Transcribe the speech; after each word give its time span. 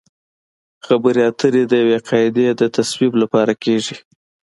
خبرې 0.85 1.21
اترې 1.29 1.63
د 1.67 1.73
یوې 1.81 1.99
قاعدې 2.09 2.45
د 2.59 2.61
تصویب 2.75 3.13
لپاره 3.21 3.53
کیږي 3.63 3.95